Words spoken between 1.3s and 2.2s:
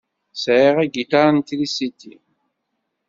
n trisiti.